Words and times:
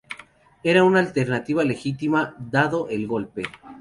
Era 0.63 0.83
una 0.83 0.97
alternativa 0.97 1.63
legítima, 1.63 2.35
dado 2.39 2.89
el 2.89 3.05
Golpe. 3.05 3.43